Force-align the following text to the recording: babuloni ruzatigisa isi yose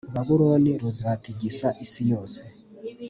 babuloni 0.13 0.71
ruzatigisa 0.81 1.67
isi 1.85 2.03
yose 2.11 2.41